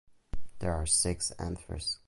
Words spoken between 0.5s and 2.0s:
There are six anthers.